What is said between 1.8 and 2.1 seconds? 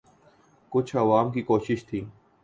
تھی۔